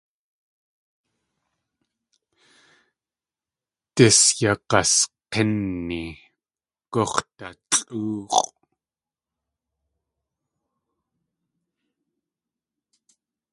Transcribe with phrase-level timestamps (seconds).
[3.95, 6.03] Dís yag̲ask̲ínni
[6.93, 8.47] gux̲dalʼóox̲ʼ.